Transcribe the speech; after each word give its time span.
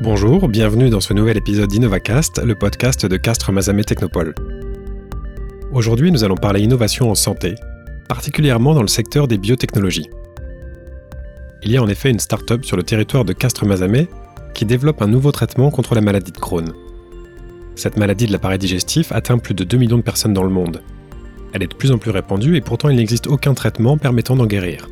Bonjour, 0.00 0.46
bienvenue 0.46 0.90
dans 0.90 1.00
ce 1.00 1.12
nouvel 1.12 1.36
épisode 1.36 1.68
d'InnovaCast, 1.68 2.40
le 2.44 2.54
podcast 2.54 3.04
de 3.04 3.16
Castres 3.16 3.50
Mazamet 3.50 3.82
Technopole. 3.82 4.32
Aujourd'hui, 5.72 6.12
nous 6.12 6.22
allons 6.22 6.36
parler 6.36 6.60
innovation 6.60 7.10
en 7.10 7.16
santé, 7.16 7.56
particulièrement 8.08 8.74
dans 8.74 8.82
le 8.82 8.88
secteur 8.88 9.26
des 9.26 9.38
biotechnologies. 9.38 10.08
Il 11.64 11.72
y 11.72 11.76
a 11.76 11.82
en 11.82 11.88
effet 11.88 12.10
une 12.10 12.20
start-up 12.20 12.64
sur 12.64 12.76
le 12.76 12.84
territoire 12.84 13.24
de 13.24 13.32
Castres 13.32 13.66
Mazamet 13.66 14.06
qui 14.54 14.64
développe 14.64 15.02
un 15.02 15.08
nouveau 15.08 15.32
traitement 15.32 15.72
contre 15.72 15.96
la 15.96 16.00
maladie 16.00 16.30
de 16.30 16.38
Crohn. 16.38 16.72
Cette 17.74 17.96
maladie 17.96 18.26
de 18.26 18.32
l'appareil 18.32 18.58
digestif 18.58 19.10
atteint 19.10 19.38
plus 19.38 19.54
de 19.54 19.64
2 19.64 19.78
millions 19.78 19.98
de 19.98 20.02
personnes 20.02 20.32
dans 20.32 20.44
le 20.44 20.48
monde. 20.48 20.80
Elle 21.52 21.64
est 21.64 21.72
de 21.72 21.74
plus 21.74 21.90
en 21.90 21.98
plus 21.98 22.12
répandue 22.12 22.54
et 22.54 22.60
pourtant 22.60 22.88
il 22.88 22.96
n'existe 22.96 23.26
aucun 23.26 23.52
traitement 23.52 23.98
permettant 23.98 24.36
d'en 24.36 24.46
guérir. 24.46 24.88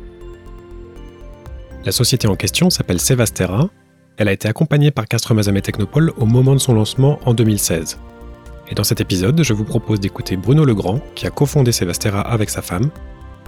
La 1.85 1.93
société 1.93 2.27
en 2.27 2.35
question 2.35 2.69
s'appelle 2.69 2.99
Sevastera. 2.99 3.69
Elle 4.17 4.29
a 4.29 4.31
été 4.31 4.47
accompagnée 4.47 4.89
par 4.89 5.07
Castres 5.07 5.35
Mazamet 5.35 5.61
Technopole 5.61 6.11
au 6.17 6.25
moment 6.25 6.53
de 6.53 6.59
son 6.59 6.73
lancement 6.73 7.19
en 7.25 7.35
2016. 7.35 7.99
Et 8.67 8.73
dans 8.73 8.83
cet 8.83 8.99
épisode, 8.99 9.43
je 9.43 9.53
vous 9.53 9.63
propose 9.63 9.99
d'écouter 9.99 10.37
Bruno 10.37 10.65
Legrand, 10.65 10.99
qui 11.13 11.27
a 11.27 11.29
cofondé 11.29 11.71
Sevastera 11.71 12.21
avec 12.21 12.49
sa 12.49 12.63
femme, 12.63 12.89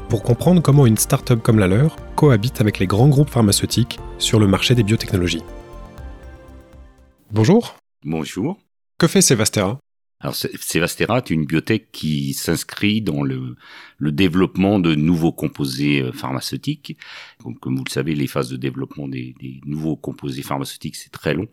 pour 0.09 0.21
comprendre 0.21 0.61
comment 0.61 0.85
une 0.85 0.97
start-up 0.97 1.41
comme 1.41 1.57
la 1.57 1.67
leur 1.67 1.95
cohabite 2.15 2.61
avec 2.61 2.77
les 2.77 2.85
grands 2.85 3.09
groupes 3.09 3.31
pharmaceutiques 3.31 3.99
sur 4.19 4.39
le 4.39 4.45
marché 4.45 4.75
des 4.75 4.83
biotechnologies. 4.83 5.43
Bonjour. 7.31 7.75
Bonjour. 8.05 8.59
Que 8.99 9.07
fait 9.07 9.21
Sevastera 9.21 9.79
alors, 10.21 10.35
Sevastera 10.35 11.19
est 11.19 11.29
une 11.29 11.45
biotech 11.45 11.93
qui 11.93 12.33
s'inscrit 12.33 13.01
dans 13.01 13.23
le, 13.23 13.55
le, 13.99 14.11
développement 14.11 14.77
de 14.79 14.93
nouveaux 14.93 15.31
composés 15.31 16.01
euh, 16.01 16.11
pharmaceutiques. 16.11 16.97
Donc, 17.45 17.57
comme 17.61 17.77
vous 17.77 17.85
le 17.85 17.91
savez, 17.91 18.15
les 18.15 18.27
phases 18.27 18.49
de 18.49 18.57
développement 18.57 19.07
des, 19.07 19.33
des 19.39 19.61
nouveaux 19.65 19.95
composés 19.95 20.41
pharmaceutiques, 20.41 20.97
c'est 20.97 21.11
très 21.11 21.33
long, 21.33 21.47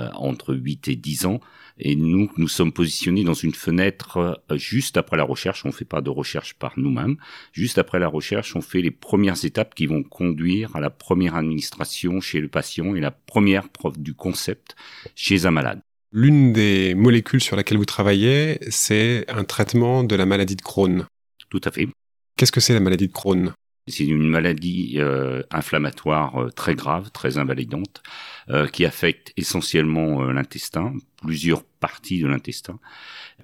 euh, 0.00 0.10
entre 0.12 0.54
8 0.54 0.88
et 0.88 0.96
10 0.96 1.24
ans. 1.24 1.40
Et 1.78 1.96
nous, 1.96 2.30
nous 2.36 2.48
sommes 2.48 2.72
positionnés 2.72 3.24
dans 3.24 3.32
une 3.32 3.54
fenêtre 3.54 4.42
euh, 4.50 4.58
juste 4.58 4.98
après 4.98 5.16
la 5.16 5.24
recherche. 5.24 5.64
On 5.64 5.68
ne 5.68 5.72
fait 5.72 5.86
pas 5.86 6.02
de 6.02 6.10
recherche 6.10 6.52
par 6.52 6.78
nous-mêmes. 6.78 7.16
Juste 7.52 7.78
après 7.78 7.98
la 7.98 8.08
recherche, 8.08 8.54
on 8.54 8.60
fait 8.60 8.82
les 8.82 8.90
premières 8.90 9.46
étapes 9.46 9.74
qui 9.74 9.86
vont 9.86 10.02
conduire 10.02 10.76
à 10.76 10.80
la 10.80 10.90
première 10.90 11.36
administration 11.36 12.20
chez 12.20 12.40
le 12.40 12.48
patient 12.48 12.94
et 12.94 13.00
la 13.00 13.12
première 13.12 13.70
preuve 13.70 13.98
du 13.98 14.12
concept 14.12 14.76
chez 15.14 15.46
un 15.46 15.52
malade. 15.52 15.80
L'une 16.12 16.52
des 16.52 16.94
molécules 16.96 17.40
sur 17.40 17.54
laquelle 17.54 17.78
vous 17.78 17.84
travaillez, 17.84 18.58
c'est 18.70 19.24
un 19.28 19.44
traitement 19.44 20.02
de 20.02 20.16
la 20.16 20.26
maladie 20.26 20.56
de 20.56 20.62
Crohn. 20.62 21.06
Tout 21.50 21.60
à 21.64 21.70
fait. 21.70 21.88
Qu'est-ce 22.36 22.50
que 22.50 22.60
c'est 22.60 22.74
la 22.74 22.80
maladie 22.80 23.06
de 23.06 23.12
Crohn? 23.12 23.52
C'est 23.86 24.06
une 24.06 24.28
maladie 24.28 24.96
euh, 24.96 25.42
inflammatoire 25.52 26.36
euh, 26.36 26.50
très 26.50 26.74
grave, 26.74 27.10
très 27.12 27.38
invalidante, 27.38 28.02
euh, 28.48 28.66
qui 28.66 28.84
affecte 28.84 29.32
essentiellement 29.36 30.24
l'intestin, 30.24 30.94
plusieurs 31.22 31.62
parties 31.62 32.20
de 32.20 32.26
l'intestin, 32.26 32.80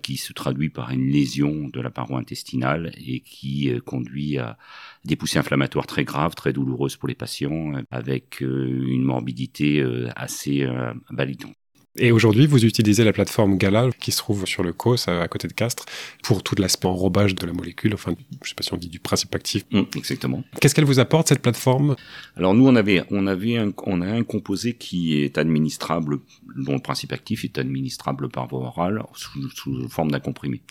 qui 0.02 0.16
se 0.16 0.32
traduit 0.32 0.68
par 0.68 0.90
une 0.90 1.08
lésion 1.08 1.68
de 1.68 1.80
la 1.80 1.90
paroi 1.90 2.18
intestinale 2.18 2.92
et 2.96 3.20
qui 3.20 3.72
conduit 3.84 4.38
à 4.38 4.58
des 5.04 5.14
poussées 5.14 5.38
inflammatoires 5.38 5.86
très 5.86 6.04
graves, 6.04 6.34
très 6.34 6.52
douloureuses 6.52 6.96
pour 6.96 7.08
les 7.08 7.14
patients, 7.14 7.72
avec 7.92 8.40
une 8.40 9.02
morbidité 9.02 9.84
assez 10.16 10.68
validante. 11.10 11.54
Et 11.98 12.12
aujourd'hui, 12.12 12.46
vous 12.46 12.64
utilisez 12.64 13.04
la 13.04 13.12
plateforme 13.12 13.56
Gala 13.56 13.88
qui 14.00 14.12
se 14.12 14.18
trouve 14.18 14.46
sur 14.46 14.62
le 14.62 14.72
COS 14.72 15.08
à 15.08 15.26
côté 15.28 15.48
de 15.48 15.52
Castres 15.52 15.86
pour 16.22 16.42
tout 16.42 16.54
l'aspect 16.58 16.88
enrobage 16.88 17.34
de 17.34 17.46
la 17.46 17.52
molécule, 17.52 17.94
enfin, 17.94 18.14
je 18.42 18.48
sais 18.48 18.54
pas 18.54 18.62
si 18.62 18.72
on 18.74 18.76
dit 18.76 18.88
du 18.88 18.98
principe 18.98 19.34
actif. 19.34 19.64
Mmh, 19.70 19.82
exactement. 19.96 20.44
Qu'est-ce 20.60 20.74
qu'elle 20.74 20.84
vous 20.84 21.00
apporte 21.00 21.28
cette 21.28 21.40
plateforme? 21.40 21.96
Alors 22.36 22.54
nous, 22.54 22.66
on 22.66 22.76
avait, 22.76 23.02
on 23.10 23.26
avait, 23.26 23.56
un, 23.56 23.72
on 23.84 24.00
a 24.02 24.06
un 24.06 24.24
composé 24.24 24.74
qui 24.74 25.22
est 25.22 25.38
administrable, 25.38 26.18
dont 26.56 26.74
le 26.74 26.80
principe 26.80 27.12
actif 27.12 27.44
est 27.44 27.58
administrable 27.58 28.28
par 28.28 28.48
voie 28.48 28.60
orale 28.60 29.02
sous, 29.14 29.50
sous 29.50 29.88
forme 29.88 30.10
d'un 30.10 30.20
comprimé. 30.20 30.62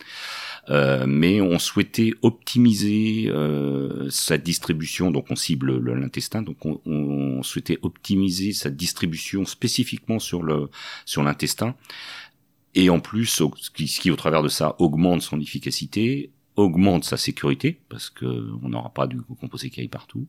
Euh, 0.70 1.06
mais 1.08 1.42
on 1.42 1.60
souhaitait 1.60 2.12
optimiser 2.22 3.26
euh, 3.28 4.10
sa 4.10 4.38
distribution, 4.38 5.12
donc 5.12 5.28
on 5.30 5.36
cible 5.36 5.78
l'intestin, 5.94 6.42
donc 6.42 6.66
on, 6.66 6.82
on, 6.86 7.44
souhaitait 7.44 7.78
optimiser 7.84 8.54
sa 8.54 8.70
distribution 8.70 9.46
spécifiquement 9.46 10.20
sur 10.20 10.42
le 10.42 10.70
sur 11.06 11.24
l'intestin. 11.24 11.76
Et 12.74 12.90
en 12.90 13.00
plus, 13.00 13.28
ce 13.28 13.70
qui, 13.72 13.88
ce 13.88 14.02
qui 14.02 14.12
au 14.12 14.16
travers 14.16 14.44
de 14.44 14.50
ça 14.50 14.76
augmente 14.80 15.22
son 15.22 15.40
efficacité, 15.40 16.32
augmente 16.56 17.04
sa 17.04 17.18
sécurité 17.18 17.80
parce 17.90 18.10
que 18.10 18.26
on 18.64 18.70
n'aura 18.70 18.94
pas 18.94 19.08
du 19.08 19.22
composé 19.22 19.70
qui 19.70 19.82
aille 19.82 19.88
partout. 19.88 20.28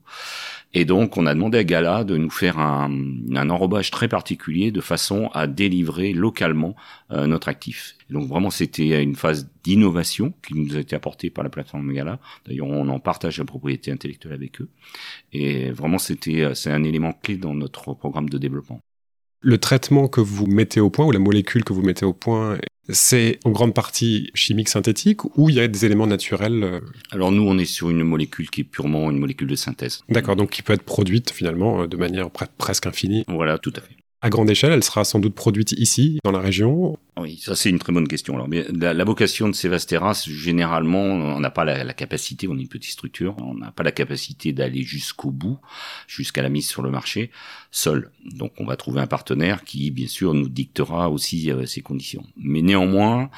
Et 0.75 0.85
donc 0.85 1.17
on 1.17 1.27
a 1.27 1.35
demandé 1.35 1.59
à 1.59 1.65
Gala 1.65 2.05
de 2.05 2.17
nous 2.17 2.31
faire 2.31 2.59
un, 2.59 2.91
un 3.35 3.51
enrobage 3.51 3.91
très 3.91 4.09
particulier 4.09 4.71
de 4.71 4.81
façon 4.81 5.31
à 5.35 5.47
délivrer 5.47 6.13
localement 6.13 6.75
euh, 7.13 7.27
notre 7.27 7.49
actif. 7.49 7.97
donc 8.11 8.29
vraiment 8.29 8.51
c'était 8.51 9.03
une 9.03 9.17
phase 9.17 9.49
d'innovation 9.65 10.35
qui 10.47 10.55
nous 10.55 10.77
a 10.77 10.81
été 10.81 10.97
apportée 10.97 11.31
par 11.31 11.45
la 11.45 11.51
plateforme 11.51 11.93
Gala. 11.93 12.19
D'ailleurs 12.47 12.67
on 12.69 12.89
en 12.89 13.01
partage 13.01 13.39
la 13.39 13.45
propriété 13.45 13.91
intellectuelle 13.93 14.35
avec 14.35 14.61
eux. 14.61 14.71
Et 15.33 15.71
vraiment 15.71 15.99
c'était 15.99 16.43
euh, 16.43 16.55
c'est 16.55 16.71
un 16.73 16.83
élément 16.85 17.13
clé 17.13 17.37
dans 17.37 17.55
notre 17.55 17.95
programme 17.95 18.29
de 18.29 18.39
développement. 18.39 18.81
Le 19.41 19.59
traitement 19.59 20.09
que 20.09 20.21
vous 20.21 20.47
mettez 20.47 20.81
au 20.81 20.91
point 20.91 21.07
ou 21.07 21.13
la 21.13 21.19
molécule 21.19 21.65
que 21.65 21.73
vous 21.73 21.83
mettez 21.83 22.05
au 22.05 22.13
point 22.13 22.59
c'est 22.89 23.39
en 23.45 23.51
grande 23.51 23.75
partie 23.75 24.31
chimique 24.35 24.69
synthétique 24.69 25.25
ou 25.37 25.49
il 25.51 25.57
y 25.57 25.61
a 25.61 25.67
des 25.67 25.85
éléments 25.85 26.07
naturels 26.07 26.63
euh 26.63 26.81
Alors 27.11 27.33
nous, 27.33 27.43
on 27.43 27.59
est 27.59 27.65
sur 27.65 27.91
une 27.91 28.03
molécule 28.03 28.49
qui 28.51 28.61
est 28.61 28.65
purement 28.65 29.11
une 29.11 29.19
molécule 29.19 29.49
de 29.49 29.57
synthèse. 29.57 30.03
D'accord, 30.09 30.37
donc 30.37 30.51
qui 30.51 30.63
peut 30.63 30.73
être 30.73 30.83
produite 30.83 31.31
finalement 31.31 31.83
euh, 31.83 31.87
de 31.87 31.97
manière 31.97 32.31
presque 32.31 32.87
infinie. 32.87 33.25
Voilà, 33.29 33.59
tout 33.59 33.73
à 33.77 33.81
fait. 33.81 33.97
À 34.23 34.31
grande 34.31 34.51
échelle, 34.51 34.73
elle 34.73 34.85
sera 34.85 35.05
sans 35.05 35.19
doute 35.19 35.35
produite 35.35 35.73
ici, 35.73 36.19
dans 36.25 36.33
la 36.33 36.41
région 36.41 36.97
Oui, 37.19 37.39
ça 37.39 37.57
c'est 37.57 37.71
une 37.71 37.79
très 37.79 37.95
bonne 37.95 38.09
question. 38.09 38.35
Alors, 38.35 38.47
la, 38.51 38.93
la 38.93 39.05
vocation 39.05 39.49
de 39.49 39.55
Sevasteras, 39.55 40.27
généralement, 40.29 41.01
on 41.01 41.41
n'a 41.41 41.49
pas 41.49 41.65
la, 41.65 41.95
capacité, 41.95 42.47
on 42.47 42.59
est 42.59 42.61
une 42.61 42.69
petite 42.69 42.93
structure, 42.93 43.35
on 43.39 43.55
n'a 43.55 43.71
pas 43.71 43.83
la 43.83 43.91
capacité 43.91 44.53
d'aller 44.53 44.83
jusqu'au 44.83 45.31
bout, 45.31 45.59
jusqu'à 46.07 46.43
la 46.43 46.51
mise 46.51 46.69
sur 46.69 46.83
le 46.83 46.91
marché, 46.91 47.31
seul. 47.71 48.11
Donc 48.23 48.53
on 48.59 48.67
va 48.67 48.77
trouver 48.77 49.01
un 49.01 49.07
partenaire 49.07 49.65
qui, 49.65 49.91
bien 49.91 50.09
sûr, 50.09 50.35
nous 50.35 50.51
dictera 50.51 51.09
aussi 51.09 51.51
euh, 51.51 51.65
ses 51.65 51.81
conditions. 51.81 52.27
Mais 52.37 52.61
néanmoins, 52.61 53.31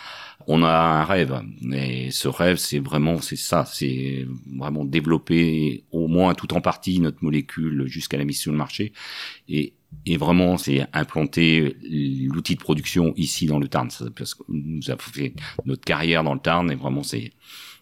on 0.49 0.65
a 0.65 0.73
un 0.73 1.05
rêve. 1.05 1.41
Et 1.73 2.11
ce 2.11 2.27
rêve, 2.27 2.57
c'est 2.57 2.81
vraiment, 2.81 3.21
c'est 3.21 3.37
ça, 3.37 3.65
c'est 3.65 4.27
vraiment 4.57 4.85
développer 4.85 5.85
au 5.93 6.09
moins 6.09 6.35
tout 6.35 6.53
en 6.53 6.61
partie 6.61 6.99
notre 6.99 7.23
molécule 7.23 7.87
jusqu'à 7.87 8.17
la 8.17 8.25
mise 8.25 8.41
sur 8.41 8.51
le 8.51 8.59
marché 8.59 8.93
et 10.07 10.17
vraiment 10.17 10.57
c'est 10.59 10.87
implanter 10.93 11.77
l'outil 11.83 12.55
de 12.55 12.61
production 12.61 13.13
ici 13.17 13.47
dans 13.47 13.59
le 13.59 13.68
Tarn 13.69 13.89
parce 14.17 14.35
que 14.35 14.43
nous 14.49 14.91
avons 14.91 14.99
fait 14.99 15.35
notre 15.65 15.85
carrière 15.85 16.25
dans 16.25 16.35
le 16.35 16.41
Tarn 16.41 16.71
et 16.71 16.75
vraiment 16.75 17.03
c'est 17.03 17.33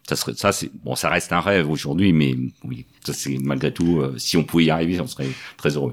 ça 0.09 0.17
serait 0.17 0.35
ça 0.35 0.53
c'est 0.53 0.71
bon 0.85 0.95
ça 0.95 1.09
reste 1.09 1.33
un 1.33 1.41
rêve 1.41 1.71
aujourd'hui 1.71 2.13
mais 2.13 2.35
oui 2.65 2.87
ça 3.05 3.13
malgré 3.41 3.73
tout 3.73 4.01
euh, 4.01 4.17
si 4.19 4.37
on 4.37 4.45
pouvait 4.45 4.65
y 4.65 4.71
arriver 4.71 5.01
on 5.01 5.07
serait 5.07 5.29
très 5.57 5.71
heureux 5.71 5.93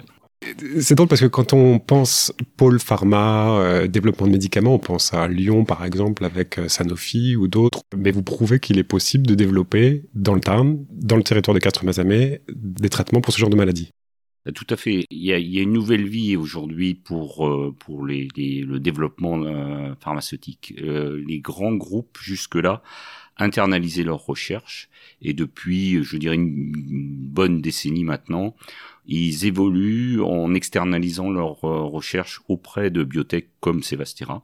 c'est 0.80 0.96
drôle 0.96 1.08
parce 1.08 1.22
que 1.22 1.28
quand 1.28 1.54
on 1.54 1.80
pense 1.80 2.34
pôle 2.58 2.80
pharma, 2.80 3.60
euh, 3.60 3.88
développement 3.88 4.28
de 4.28 4.32
médicaments, 4.32 4.76
on 4.76 4.80
pense 4.80 5.14
à 5.14 5.28
Lyon 5.28 5.64
par 5.64 5.86
exemple 5.86 6.26
avec 6.26 6.58
euh, 6.58 6.68
Sanofi 6.68 7.36
ou 7.36 7.48
d'autres. 7.48 7.84
Mais 7.96 8.12
vous 8.12 8.24
prouvez 8.24 8.60
qu'il 8.60 8.78
est 8.78 8.84
possible 8.84 9.26
de 9.26 9.36
développer 9.36 10.04
dans 10.14 10.34
le 10.34 10.42
Tarn, 10.42 10.86
dans 10.92 11.16
le 11.16 11.24
territoire 11.24 11.56
de 11.56 11.60
Castres-Mazamet, 11.60 12.42
des 12.54 12.90
traitements 12.90 13.22
pour 13.22 13.34
ce 13.34 13.40
genre 13.40 13.50
de 13.50 13.56
maladie. 13.56 13.92
Tout 14.52 14.68
à 14.70 14.76
fait. 14.76 15.06
Il 15.10 15.24
y 15.24 15.32
a, 15.32 15.38
il 15.38 15.54
y 15.54 15.60
a 15.60 15.62
une 15.62 15.72
nouvelle 15.72 16.06
vie 16.06 16.36
aujourd'hui 16.36 16.96
pour 16.96 17.48
euh, 17.48 17.74
pour 17.80 18.06
les, 18.06 18.28
le 18.36 18.78
développement 18.78 19.42
euh, 19.42 19.96
pharmaceutique. 20.02 20.74
Euh, 20.82 21.24
les 21.26 21.40
grands 21.40 21.74
groupes 21.74 22.18
jusque-là 22.22 22.84
internalisaient 23.38 24.04
leurs 24.04 24.26
recherches 24.26 24.90
et 25.24 25.34
depuis, 25.34 26.04
je 26.04 26.18
dirais, 26.18 26.36
une 26.36 26.72
bonne 26.74 27.62
décennie 27.62 28.04
maintenant, 28.04 28.56
ils 29.06 29.46
évoluent 29.46 30.22
en 30.22 30.54
externalisant 30.54 31.30
leurs 31.30 31.64
euh, 31.66 31.82
recherches 31.84 32.42
auprès 32.48 32.90
de 32.90 33.04
biotech 33.04 33.50
comme 33.60 33.84
Sevastera. 33.84 34.44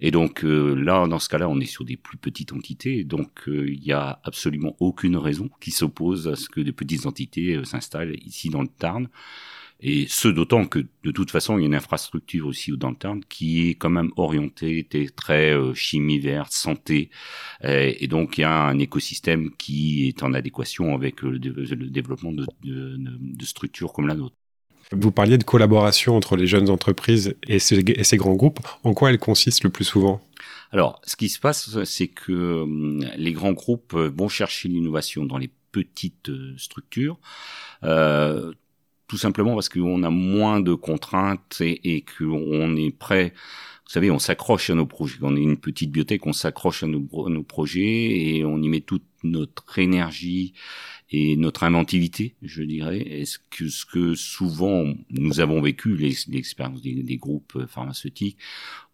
Et 0.00 0.10
donc 0.10 0.44
euh, 0.44 0.74
là, 0.74 1.06
dans 1.08 1.18
ce 1.18 1.28
cas-là, 1.28 1.48
on 1.48 1.58
est 1.58 1.66
sur 1.66 1.84
des 1.84 1.96
plus 1.96 2.16
petites 2.16 2.52
entités, 2.52 3.02
donc 3.04 3.48
euh, 3.48 3.68
il 3.68 3.80
n'y 3.80 3.92
a 3.92 4.20
absolument 4.22 4.76
aucune 4.78 5.16
raison 5.16 5.50
qui 5.60 5.70
s'oppose 5.70 6.28
à 6.28 6.36
ce 6.36 6.48
que 6.48 6.60
des 6.60 6.72
petites 6.72 7.06
entités 7.06 7.60
s'installent 7.64 8.16
ici 8.24 8.48
dans 8.48 8.62
le 8.62 8.68
Tarn. 8.68 9.08
Et 9.80 10.06
ce 10.08 10.28
d'autant 10.28 10.66
que 10.66 10.78
de 11.04 11.10
toute 11.10 11.30
façon, 11.30 11.58
il 11.58 11.62
y 11.62 11.64
a 11.64 11.66
une 11.66 11.74
infrastructure 11.74 12.46
aussi 12.46 12.70
le 12.70 12.78
Tarn 12.78 13.20
qui 13.28 13.68
est 13.68 13.74
quand 13.74 13.90
même 13.90 14.10
orientée 14.16 14.86
très 15.14 15.52
euh, 15.52 15.74
chimie 15.74 16.18
verte, 16.18 16.52
santé, 16.52 17.10
et 17.62 18.06
donc 18.06 18.38
il 18.38 18.42
y 18.42 18.44
a 18.44 18.68
un 18.68 18.78
écosystème 18.78 19.50
qui 19.56 20.08
est 20.08 20.22
en 20.22 20.32
adéquation 20.34 20.94
avec 20.94 21.22
le, 21.22 21.32
le 21.32 21.90
développement 21.90 22.32
de, 22.32 22.46
de, 22.64 22.96
de 22.98 23.44
structures 23.44 23.92
comme 23.92 24.08
la 24.08 24.14
nôtre. 24.14 24.34
Vous 24.92 25.10
parliez 25.10 25.36
de 25.36 25.44
collaboration 25.44 26.16
entre 26.16 26.36
les 26.36 26.46
jeunes 26.46 26.70
entreprises 26.70 27.34
et 27.48 27.58
ces, 27.58 27.80
et 27.80 28.04
ces 28.04 28.16
grands 28.16 28.34
groupes. 28.34 28.60
En 28.84 28.94
quoi 28.94 29.10
elle 29.10 29.18
consiste 29.18 29.64
le 29.64 29.70
plus 29.70 29.84
souvent? 29.84 30.22
Alors, 30.70 31.00
ce 31.04 31.16
qui 31.16 31.28
se 31.28 31.40
passe, 31.40 31.82
c'est 31.84 32.08
que 32.08 32.62
hum, 32.62 33.04
les 33.16 33.32
grands 33.32 33.52
groupes 33.52 33.94
vont 33.94 34.28
chercher 34.28 34.68
l'innovation 34.68 35.24
dans 35.24 35.38
les 35.38 35.50
petites 35.72 36.28
euh, 36.28 36.54
structures. 36.56 37.18
Euh, 37.82 38.52
tout 39.08 39.18
simplement 39.18 39.54
parce 39.54 39.68
qu'on 39.68 40.02
a 40.02 40.10
moins 40.10 40.60
de 40.60 40.74
contraintes 40.74 41.58
et, 41.60 41.96
et 41.96 42.04
qu'on 42.04 42.76
est 42.76 42.96
prêt. 42.96 43.32
Vous 43.86 43.92
savez, 43.92 44.10
on 44.10 44.18
s'accroche 44.18 44.68
à 44.70 44.74
nos 44.74 44.86
projets. 44.86 45.18
On 45.22 45.36
est 45.36 45.40
une 45.40 45.58
petite 45.58 45.90
bibliothèque, 45.90 46.26
on 46.26 46.32
s'accroche 46.32 46.82
à 46.82 46.88
nos, 46.88 47.00
projets 47.44 48.36
et 48.36 48.44
on 48.44 48.60
y 48.60 48.68
met 48.68 48.80
toute 48.80 49.04
notre 49.22 49.78
énergie 49.78 50.54
et 51.10 51.36
notre 51.36 51.62
inventivité, 51.62 52.34
je 52.42 52.64
dirais. 52.64 52.98
Est-ce 52.98 53.38
que 53.38 53.68
ce 53.68 53.86
que 53.86 54.16
souvent 54.16 54.92
nous 55.10 55.38
avons 55.38 55.62
vécu 55.62 55.96
l'expérience 55.96 56.82
des, 56.82 57.16
groupes 57.16 57.64
pharmaceutiques 57.68 58.38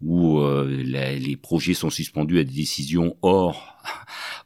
où 0.03 0.41
euh, 0.41 0.67
les 0.69 1.37
projets 1.37 1.73
sont 1.73 1.89
suspendus 1.89 2.39
à 2.39 2.45
des 2.45 2.53
décisions 2.53 3.17
hors 3.23 3.79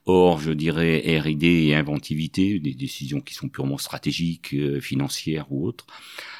hors, 0.06 0.38
je 0.40 0.52
dirais, 0.52 1.20
R&D 1.20 1.46
et 1.46 1.74
inventivité, 1.74 2.60
des 2.60 2.74
décisions 2.74 3.20
qui 3.20 3.34
sont 3.34 3.48
purement 3.48 3.76
stratégiques, 3.76 4.54
euh, 4.54 4.80
financières 4.80 5.46
ou 5.50 5.66
autres. 5.66 5.86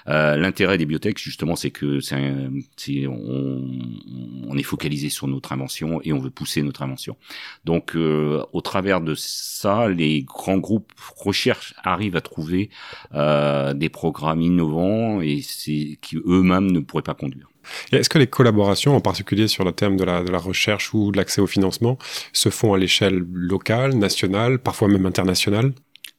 Euh, 0.06 0.36
L'intérêt 0.36 0.78
des 0.78 0.86
biotech, 0.86 1.18
justement, 1.18 1.56
c'est 1.56 1.72
que 1.72 1.98
c'est 2.00 3.06
on, 3.08 3.68
on, 4.48 4.56
est 4.56 4.62
focalisé 4.62 5.08
sur 5.08 5.26
notre 5.26 5.52
invention 5.52 6.00
et 6.04 6.12
on 6.12 6.18
veut 6.20 6.30
pousser 6.30 6.62
notre 6.62 6.82
invention. 6.82 7.16
Donc, 7.64 7.96
euh, 7.96 8.44
au 8.52 8.60
travers 8.60 9.00
de 9.00 9.16
ça, 9.16 9.88
les 9.88 10.22
grands 10.22 10.58
groupes 10.58 10.92
recherche 11.16 11.74
arrivent 11.82 12.16
à 12.16 12.20
trouver 12.20 12.70
des 13.12 13.88
programmes 13.88 14.42
innovants 14.42 15.20
et 15.20 15.40
qui 16.00 16.16
eux-mêmes 16.16 16.70
ne 16.70 16.78
pourraient 16.78 17.02
pas 17.02 17.14
conduire. 17.14 17.48
Est-ce 17.92 18.08
que 18.08 18.18
les 18.18 18.26
collaborations, 18.26 18.96
en 18.96 19.00
particulier 19.00 19.48
sur 19.48 19.64
le 19.64 19.72
thème 19.72 19.96
de 19.96 20.04
la, 20.04 20.22
de 20.22 20.30
la 20.30 20.38
recherche 20.38 20.94
ou 20.94 21.12
de 21.12 21.16
l'accès 21.16 21.40
au 21.40 21.46
financement, 21.46 21.98
se 22.32 22.48
font 22.48 22.74
à 22.74 22.78
l'échelle 22.78 23.24
locale, 23.32 23.94
nationale, 23.94 24.58
parfois 24.58 24.88
même 24.88 25.06
internationale? 25.06 25.72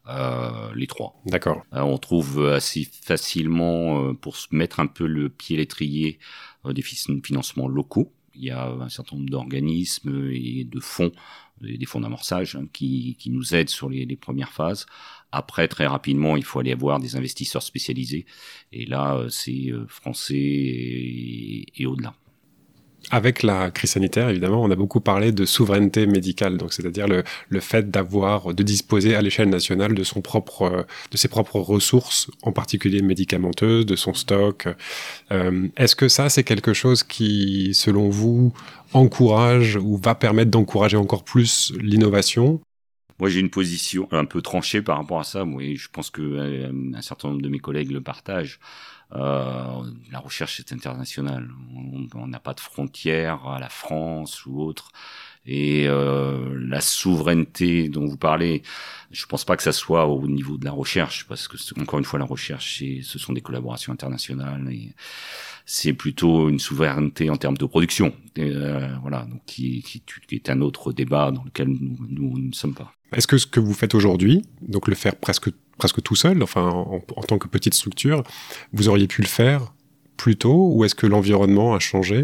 Euh, 0.09 0.71
les 0.73 0.87
trois. 0.87 1.19
D'accord. 1.25 1.63
Euh, 1.73 1.81
on 1.81 1.97
trouve 1.97 2.47
assez 2.47 2.87
facilement, 3.03 4.05
euh, 4.05 4.13
pour 4.13 4.37
se 4.37 4.47
mettre 4.51 4.79
un 4.79 4.87
peu 4.87 5.05
le 5.05 5.29
pied 5.29 5.57
à 5.57 5.59
l'étrier, 5.59 6.19
euh, 6.65 6.73
des 6.73 6.81
financements 6.81 7.67
locaux. 7.67 8.13
Il 8.33 8.45
y 8.45 8.51
a 8.51 8.67
un 8.67 8.89
certain 8.89 9.17
nombre 9.17 9.29
d'organismes 9.29 10.29
et 10.31 10.63
de 10.63 10.79
fonds, 10.79 11.11
des 11.59 11.85
fonds 11.85 12.01
d'amorçage 12.01 12.55
hein, 12.55 12.67
qui, 12.71 13.17
qui, 13.19 13.31
nous 13.31 13.55
aident 13.55 13.69
sur 13.69 13.89
les, 13.89 14.05
les, 14.05 14.15
premières 14.15 14.51
phases. 14.51 14.85
Après, 15.31 15.67
très 15.67 15.87
rapidement, 15.87 16.37
il 16.37 16.43
faut 16.43 16.59
aller 16.59 16.73
voir 16.73 16.99
des 16.99 17.15
investisseurs 17.15 17.63
spécialisés. 17.63 18.25
Et 18.71 18.85
là, 18.85 19.25
c'est 19.29 19.71
français 19.87 20.35
et, 20.35 21.85
au-delà 21.85 22.13
avec 23.09 23.41
la 23.41 23.71
crise 23.71 23.91
sanitaire, 23.91 24.29
évidemment, 24.29 24.61
on 24.61 24.69
a 24.69 24.75
beaucoup 24.75 24.99
parlé 24.99 25.31
de 25.31 25.45
souveraineté 25.45 26.07
médicale, 26.07 26.57
donc 26.57 26.73
c'est-à-dire 26.73 27.07
le, 27.07 27.59
fait 27.61 27.89
d'avoir, 27.89 28.53
de 28.53 28.63
disposer 28.63 29.15
à 29.15 29.21
l'échelle 29.21 29.49
nationale 29.49 29.93
de 29.93 30.03
son 30.03 30.21
propre, 30.21 30.85
de 31.11 31.17
ses 31.17 31.29
propres 31.29 31.59
ressources, 31.59 32.29
en 32.41 32.51
particulier 32.51 33.01
médicamenteuses, 33.01 33.85
de 33.85 33.95
son 33.95 34.13
stock. 34.13 34.67
Euh, 35.31 35.69
Est-ce 35.77 35.95
que 35.95 36.09
ça, 36.09 36.27
c'est 36.27 36.43
quelque 36.43 36.73
chose 36.73 37.03
qui, 37.03 37.73
selon 37.73 38.09
vous, 38.09 38.51
encourage 38.93 39.77
ou 39.77 39.97
va 39.97 40.13
permettre 40.15 40.51
d'encourager 40.51 40.97
encore 40.97 41.23
plus 41.23 41.71
l'innovation? 41.79 42.59
Moi, 43.19 43.29
j'ai 43.29 43.39
une 43.39 43.49
position 43.49 44.07
un 44.11 44.25
peu 44.25 44.41
tranchée 44.41 44.81
par 44.81 44.97
rapport 44.97 45.19
à 45.19 45.23
ça. 45.23 45.43
Moi, 45.45 45.75
je 45.75 45.87
pense 45.89 46.09
que 46.09 46.21
euh, 46.21 46.71
un 46.95 47.01
certain 47.01 47.29
nombre 47.29 47.41
de 47.41 47.49
mes 47.49 47.59
collègues 47.59 47.91
le 47.91 48.01
partagent. 48.01 48.59
Euh, 49.13 49.83
la 50.11 50.19
recherche 50.19 50.59
est 50.59 50.73
internationale. 50.73 51.49
On 52.13 52.27
n'a 52.27 52.39
pas 52.39 52.53
de 52.53 52.59
frontières 52.59 53.47
à 53.47 53.59
la 53.59 53.69
France 53.69 54.45
ou 54.45 54.61
autre. 54.61 54.91
Et 55.45 55.87
euh, 55.87 56.53
la 56.59 56.81
souveraineté 56.81 57.87
dont 57.87 58.05
vous 58.05 58.17
parlez, 58.17 58.63
je 59.11 59.25
pense 59.25 59.45
pas 59.45 59.55
que 59.55 59.63
ça 59.63 59.71
soit 59.71 60.05
au 60.05 60.27
niveau 60.27 60.57
de 60.57 60.65
la 60.65 60.71
recherche, 60.71 61.25
parce 61.27 61.47
que 61.47 61.55
encore 61.79 61.99
une 61.99 62.05
fois, 62.05 62.19
la 62.19 62.25
recherche, 62.25 62.83
ce 63.01 63.17
sont 63.17 63.31
des 63.31 63.39
collaborations 63.39 63.93
internationales 63.93 64.69
et 64.69 64.93
c'est 65.65 65.93
plutôt 65.93 66.49
une 66.49 66.59
souveraineté 66.59 67.29
en 67.29 67.37
termes 67.37 67.57
de 67.57 67.65
production. 67.65 68.13
Euh, 68.37 68.93
voilà, 69.01 69.21
donc 69.23 69.41
qui, 69.45 69.83
est 70.31 70.49
un 70.49 70.59
autre 70.61 70.91
débat 70.91 71.31
dans 71.31 71.43
lequel 71.45 71.69
nous, 71.69 71.97
nous 72.09 72.39
ne 72.39 72.53
sommes 72.53 72.75
pas. 72.75 72.96
Est-ce 73.13 73.27
que 73.27 73.37
ce 73.37 73.47
que 73.47 73.59
vous 73.59 73.73
faites 73.73 73.95
aujourd'hui, 73.95 74.43
donc 74.61 74.87
le 74.87 74.95
faire 74.95 75.15
presque 75.15 75.49
presque 75.77 76.01
tout 76.01 76.15
seul, 76.15 76.41
enfin 76.43 76.69
en, 76.69 76.99
tant 77.21 77.37
que 77.37 77.47
petite 77.47 77.73
structure, 77.73 78.23
vous 78.73 78.89
auriez 78.89 79.07
pu 79.07 79.21
le 79.21 79.27
faire 79.27 79.73
plus 80.17 80.35
tôt 80.35 80.71
ou 80.73 80.83
est-ce 80.83 80.95
que 80.95 81.05
l'environnement 81.07 81.75
a 81.75 81.79
changé? 81.79 82.23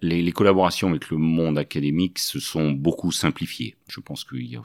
Les, 0.00 0.32
collaborations 0.32 0.88
avec 0.88 1.10
le 1.10 1.16
monde 1.16 1.58
académique 1.58 2.18
se 2.18 2.38
sont 2.38 2.72
beaucoup 2.72 3.12
simplifiées. 3.12 3.74
Je 3.88 4.00
pense 4.00 4.24
qu'il 4.24 4.46
y 4.46 4.56
a 4.56 4.60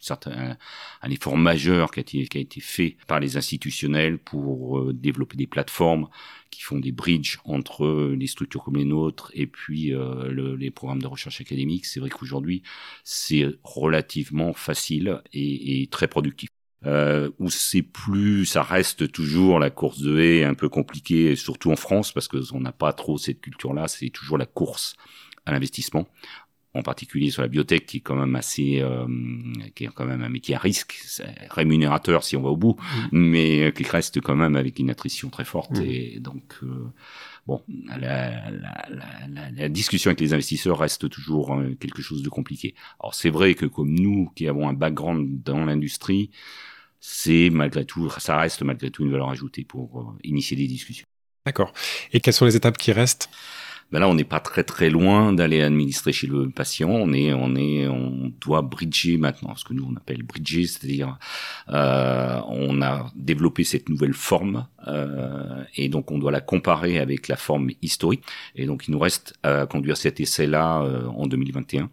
certain, 0.00 0.56
un, 1.02 1.10
effort 1.10 1.36
majeur 1.36 1.90
qui 1.90 2.00
a, 2.00 2.38
été, 2.38 2.60
fait 2.60 2.96
par 3.06 3.20
les 3.20 3.36
institutionnels 3.36 4.18
pour 4.18 4.78
euh, 4.78 4.92
développer 4.92 5.36
des 5.36 5.46
plateformes 5.46 6.08
qui 6.50 6.62
font 6.62 6.78
des 6.78 6.92
bridges 6.92 7.38
entre 7.44 8.14
les 8.14 8.26
structures 8.26 8.64
comme 8.64 8.76
les 8.76 8.84
nôtres 8.84 9.30
et 9.34 9.46
puis 9.46 9.94
euh, 9.94 10.28
le, 10.28 10.56
les 10.56 10.70
programmes 10.70 11.02
de 11.02 11.06
recherche 11.06 11.40
académique. 11.40 11.86
C'est 11.86 12.00
vrai 12.00 12.10
qu'aujourd'hui, 12.10 12.62
c'est 13.04 13.46
relativement 13.64 14.52
facile 14.52 15.20
et, 15.32 15.88
très 15.90 16.08
productif 16.08 16.50
euh, 16.84 17.30
où 17.38 17.50
c'est 17.50 17.82
plus, 17.82 18.46
ça 18.46 18.62
reste 18.62 19.10
toujours 19.10 19.58
la 19.58 19.70
course 19.70 20.00
de 20.00 20.18
haie 20.18 20.44
un 20.44 20.54
peu 20.54 20.68
compliquée, 20.68 21.34
surtout 21.34 21.70
en 21.72 21.76
France 21.76 22.12
parce 22.12 22.28
que 22.28 22.38
on 22.52 22.60
n'a 22.60 22.72
pas 22.72 22.92
trop 22.92 23.18
cette 23.18 23.40
culture-là. 23.40 23.88
C'est 23.88 24.10
toujours 24.10 24.38
la 24.38 24.46
course 24.46 24.94
à 25.46 25.52
l'investissement, 25.52 26.08
en 26.76 26.82
particulier 26.82 27.30
sur 27.30 27.42
la 27.42 27.48
biotech 27.48 27.86
qui 27.86 27.98
est 27.98 28.00
quand 28.00 28.16
même 28.16 28.36
assez, 28.36 28.80
euh, 28.80 29.06
qui 29.74 29.84
est 29.84 29.88
quand 29.88 30.04
même 30.04 30.22
un 30.22 30.28
métier 30.28 30.54
à 30.54 30.58
risque, 30.58 30.98
rémunérateur 31.50 32.24
si 32.24 32.36
on 32.36 32.42
va 32.42 32.50
au 32.50 32.56
bout, 32.56 32.76
mmh. 32.80 33.08
mais 33.12 33.72
qui 33.72 33.84
reste 33.84 34.20
quand 34.20 34.36
même 34.36 34.56
avec 34.56 34.78
une 34.78 34.90
attrition 34.90 35.30
très 35.30 35.44
forte 35.44 35.78
mmh. 35.78 35.84
et 35.84 36.20
donc. 36.20 36.58
Euh, 36.62 36.92
bon, 37.46 37.62
la, 37.88 38.50
la, 38.50 38.88
la, 38.90 39.50
la, 39.50 39.68
discussion 39.68 40.10
avec 40.10 40.20
les 40.20 40.34
investisseurs 40.34 40.78
reste 40.78 41.08
toujours 41.08 41.54
euh, 41.54 41.74
quelque 41.78 42.02
chose 42.02 42.22
de 42.22 42.28
compliqué. 42.28 42.74
Alors 43.00 43.14
c'est 43.14 43.30
vrai 43.30 43.54
que 43.54 43.66
comme 43.66 43.94
nous 43.94 44.30
qui 44.34 44.48
avons 44.48 44.68
un 44.68 44.72
background 44.72 45.42
dans 45.42 45.64
l'industrie, 45.64 46.30
c'est 47.00 47.50
malgré 47.50 47.84
tout, 47.84 48.10
ça 48.18 48.38
reste 48.38 48.62
malgré 48.62 48.90
tout 48.90 49.04
une 49.04 49.12
valeur 49.12 49.30
ajoutée 49.30 49.64
pour 49.64 50.00
euh, 50.00 50.04
initier 50.24 50.56
des 50.56 50.66
discussions. 50.66 51.06
D'accord. 51.44 51.72
Et 52.12 52.20
quelles 52.20 52.34
sont 52.34 52.46
les 52.46 52.56
étapes 52.56 52.76
qui 52.76 52.92
restent? 52.92 53.30
Ben 53.92 54.00
là, 54.00 54.08
on 54.08 54.14
n'est 54.14 54.24
pas 54.24 54.40
très 54.40 54.64
très 54.64 54.90
loin 54.90 55.32
d'aller 55.32 55.62
administrer 55.62 56.12
chez 56.12 56.26
le 56.26 56.50
patient. 56.50 56.90
On 56.90 57.12
est, 57.12 57.32
on 57.32 57.54
est, 57.54 57.86
on 57.86 58.32
doit 58.40 58.62
bridger 58.62 59.16
maintenant, 59.16 59.54
ce 59.54 59.64
que 59.64 59.74
nous 59.74 59.86
on 59.88 59.96
appelle 59.96 60.22
bridger, 60.24 60.66
c'est-à-dire 60.66 61.18
euh, 61.68 62.40
on 62.48 62.82
a 62.82 63.12
développé 63.14 63.62
cette 63.64 63.88
nouvelle 63.88 64.14
forme 64.14 64.66
euh, 64.88 65.62
et 65.76 65.88
donc 65.88 66.10
on 66.10 66.18
doit 66.18 66.32
la 66.32 66.40
comparer 66.40 66.98
avec 66.98 67.28
la 67.28 67.36
forme 67.36 67.70
historique. 67.80 68.24
Et 68.56 68.66
donc 68.66 68.88
il 68.88 68.90
nous 68.90 68.98
reste 68.98 69.34
à 69.42 69.66
conduire 69.66 69.96
cet 69.96 70.20
essai-là 70.20 70.82
euh, 70.82 71.06
en 71.06 71.26
2021. 71.26 71.88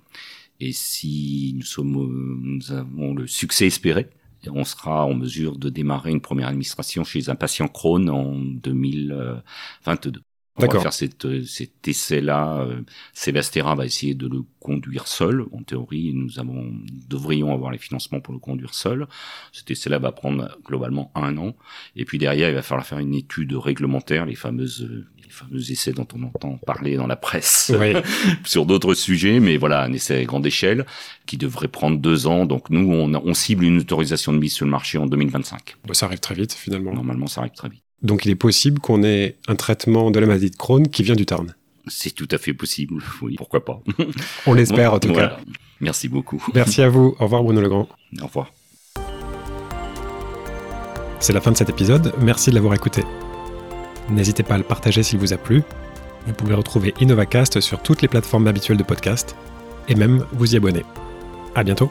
Et 0.60 0.72
si 0.72 1.54
nous 1.58 1.66
sommes, 1.66 1.96
euh, 1.98 2.40
nous 2.42 2.72
avons 2.72 3.14
le 3.14 3.28
succès 3.28 3.68
espéré, 3.68 4.10
on 4.52 4.64
sera 4.64 5.06
en 5.06 5.14
mesure 5.14 5.58
de 5.58 5.70
démarrer 5.70 6.12
une 6.12 6.22
première 6.22 6.48
administration 6.48 7.04
chez 7.04 7.30
un 7.30 7.36
patient 7.36 7.68
Crohn 7.68 8.10
en 8.10 8.36
2022. 8.36 10.22
On 10.56 10.68
va 10.68 10.80
faire 10.80 10.94
cette, 10.94 11.26
euh, 11.26 11.44
cet 11.46 11.88
essai-là. 11.88 12.62
Euh, 12.62 12.82
Sébastera 13.14 13.74
va 13.74 13.86
essayer 13.86 14.14
de 14.14 14.28
le 14.28 14.44
conduire 14.60 15.08
seul. 15.08 15.46
En 15.52 15.64
théorie, 15.64 16.14
nous 16.14 16.40
avons, 16.40 16.72
devrions 17.10 17.52
avoir 17.54 17.72
les 17.72 17.80
financements 17.80 18.20
pour 18.20 18.34
le 18.36 18.40
conduire 18.40 18.76
seul. 18.76 19.08
Cet 19.52 19.72
essai-là 19.72 19.98
va 19.98 20.12
prendre 20.12 20.56
globalement 20.64 21.12
un 21.16 21.38
an. 21.38 21.56
Et 21.96 22.06
puis 22.06 22.20
derrière, 22.20 22.50
il 22.50 22.56
va 22.56 22.62
falloir 22.62 22.86
faire 22.86 23.00
une 23.00 23.16
étude 23.16 23.54
réglementaire, 23.54 24.28
les 24.28 24.36
fameuses, 24.36 24.88
les 25.24 25.30
fameux 25.30 25.72
essais 25.72 25.92
dont 25.92 26.08
on 26.14 26.22
entend 26.24 26.58
parler 26.58 26.98
dans 26.98 27.08
la 27.08 27.16
presse 27.16 27.72
oui. 27.80 27.94
sur 28.46 28.68
d'autres 28.68 28.94
sujets. 28.94 29.40
Mais 29.40 29.58
voilà, 29.58 29.82
un 29.82 29.92
essai 29.92 30.18
à 30.18 30.24
grande 30.24 30.46
échelle 30.46 30.86
qui 31.26 31.38
devrait 31.38 31.68
prendre 31.68 31.98
deux 31.98 32.28
ans. 32.28 32.46
Donc 32.46 32.70
nous, 32.70 32.94
on, 32.94 33.12
on 33.12 33.34
cible 33.34 33.66
une 33.66 33.80
autorisation 33.80 34.32
de 34.32 34.38
mise 34.38 34.54
sur 34.54 34.66
le 34.66 34.72
marché 34.72 35.00
en 35.00 35.08
2025. 35.08 35.78
Ça 35.94 36.06
arrive 36.06 36.20
très 36.20 36.36
vite 36.36 36.54
finalement. 36.54 36.94
Normalement, 36.94 37.26
ça 37.26 37.42
arrive 37.42 37.54
très 37.54 37.70
vite. 37.70 37.83
Donc 38.04 38.26
il 38.26 38.32
est 38.32 38.36
possible 38.36 38.80
qu'on 38.80 39.04
ait 39.04 39.38
un 39.48 39.56
traitement 39.56 40.12
de 40.12 40.20
la 40.20 40.28
maladie 40.28 40.52
de 40.52 40.56
Crohn 40.56 40.88
qui 40.88 41.04
vient 41.04 41.16
du 41.16 41.26
Tarn. 41.26 41.56
C'est 41.88 42.12
tout 42.12 42.28
à 42.32 42.38
fait 42.38 42.54
possible, 42.54 43.02
oui, 43.22 43.36
pourquoi 43.38 43.66
pas. 43.66 43.82
On 44.46 44.54
l'espère 44.54 44.94
en 44.94 45.00
tout 45.00 45.10
voilà. 45.10 45.30
cas. 45.30 45.40
Merci 45.82 46.08
beaucoup. 46.08 46.44
Merci 46.54 46.82
à 46.82 46.90
vous. 46.90 47.16
Au 47.20 47.24
revoir 47.26 47.44
Bruno 47.44 47.62
Legrand. 47.62 47.90
Au 48.22 48.28
revoir. 48.28 48.52
C'est 51.20 51.34
la 51.34 51.42
fin 51.42 51.52
de 51.52 51.58
cet 51.58 51.70
épisode, 51.70 52.14
merci 52.20 52.50
de 52.50 52.56
l'avoir 52.56 52.74
écouté. 52.74 53.04
N'hésitez 54.10 54.44
pas 54.44 54.56
à 54.56 54.58
le 54.58 54.64
partager 54.66 55.04
s'il 55.04 55.20
vous 55.20 55.32
a 55.32 55.38
plu. 55.38 55.64
Vous 56.28 56.34
pouvez 56.34 56.54
retrouver 56.54 56.94
InnovaCast 57.02 57.62
sur 57.62 57.82
toutes 57.82 58.02
les 58.02 58.08
plateformes 58.08 58.48
habituelles 58.48 58.78
de 58.78 58.84
podcast 58.84 59.36
et 59.88 59.96
même 59.96 60.26
vous 60.34 60.54
y 60.54 60.58
abonner. 60.58 60.84
À 61.56 61.64
bientôt. 61.64 61.90